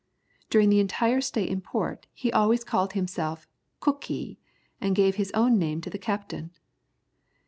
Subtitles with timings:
[0.49, 3.47] During the entire stay in port, he always called himself
[3.81, 4.39] "Cookee,"
[4.81, 6.49] and gave his own name to the captain.